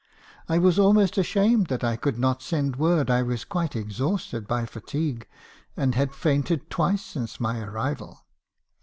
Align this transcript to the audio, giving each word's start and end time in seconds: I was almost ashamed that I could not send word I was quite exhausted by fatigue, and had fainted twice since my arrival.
I 0.49 0.57
was 0.57 0.79
almost 0.79 1.19
ashamed 1.19 1.67
that 1.67 1.83
I 1.83 1.95
could 1.95 2.17
not 2.17 2.41
send 2.41 2.77
word 2.77 3.11
I 3.11 3.21
was 3.21 3.45
quite 3.45 3.75
exhausted 3.75 4.47
by 4.47 4.65
fatigue, 4.65 5.27
and 5.77 5.93
had 5.93 6.11
fainted 6.11 6.71
twice 6.71 7.03
since 7.05 7.39
my 7.39 7.61
arrival. 7.61 8.25